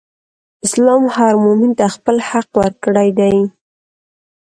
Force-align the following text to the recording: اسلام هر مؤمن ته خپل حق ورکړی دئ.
اسلام 0.67 1.03
هر 1.15 1.33
مؤمن 1.45 1.71
ته 1.79 1.85
خپل 1.95 2.15
حق 2.29 2.49
ورکړی 2.61 3.09
دئ. 3.19 3.37